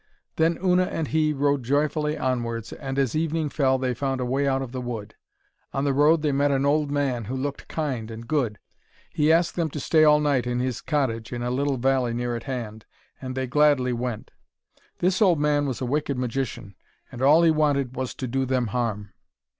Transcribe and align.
Then 0.37 0.57
Una 0.65 0.85
and 0.85 1.09
he 1.09 1.31
rode 1.31 1.61
joyfully 1.61 2.17
onwards, 2.17 2.73
and, 2.73 2.97
as 2.97 3.15
evening 3.15 3.49
fell, 3.49 3.77
they 3.77 3.93
found 3.93 4.19
a 4.19 4.25
way 4.25 4.47
out 4.47 4.63
of 4.63 4.71
the 4.71 4.81
wood. 4.81 5.13
On 5.73 5.83
the 5.83 5.93
road 5.93 6.23
they 6.23 6.31
met 6.31 6.49
an 6.49 6.65
old 6.65 6.89
man 6.89 7.25
who 7.25 7.35
looked 7.35 7.67
kind 7.67 8.09
and 8.09 8.27
good. 8.27 8.57
He 9.13 9.31
asked 9.31 9.55
them 9.55 9.69
to 9.69 9.79
stay 9.79 10.03
all 10.03 10.19
night 10.19 10.47
in 10.47 10.59
his 10.59 10.81
cottage 10.81 11.31
in 11.31 11.43
a 11.43 11.51
little 11.51 11.77
valley 11.77 12.15
near 12.15 12.35
at 12.35 12.45
hand, 12.45 12.87
and 13.21 13.35
they 13.35 13.45
gladly 13.45 13.93
went. 13.93 14.31
This 14.97 15.21
old 15.21 15.39
man 15.39 15.67
was 15.67 15.81
a 15.81 15.85
wicked 15.85 16.17
magician, 16.17 16.73
and 17.11 17.21
all 17.21 17.43
he 17.43 17.51
wanted 17.51 17.95
was 17.95 18.15
to 18.15 18.27
do 18.27 18.43
them 18.47 18.69
harm. 18.73 19.13